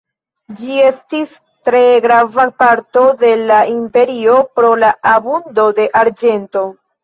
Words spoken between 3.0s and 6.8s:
de la imperio pro la abundo de arĝento.